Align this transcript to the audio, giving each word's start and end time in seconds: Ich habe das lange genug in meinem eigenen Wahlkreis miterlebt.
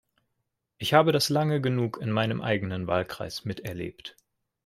Ich 0.79 0.95
habe 0.95 1.11
das 1.11 1.29
lange 1.29 1.61
genug 1.61 1.99
in 2.01 2.09
meinem 2.11 2.41
eigenen 2.41 2.87
Wahlkreis 2.87 3.45
miterlebt. 3.45 4.17